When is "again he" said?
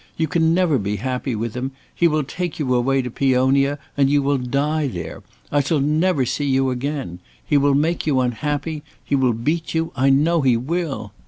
6.71-7.55